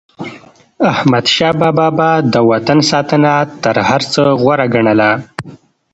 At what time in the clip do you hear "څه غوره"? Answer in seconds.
4.11-4.65